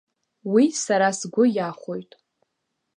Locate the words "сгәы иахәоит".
1.19-2.11